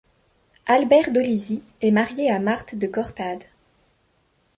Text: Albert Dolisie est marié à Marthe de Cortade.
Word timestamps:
Albert 0.65 1.11
Dolisie 1.15 1.61
est 1.81 1.91
marié 1.91 2.31
à 2.31 2.39
Marthe 2.39 2.73
de 2.73 2.87
Cortade. 2.87 3.43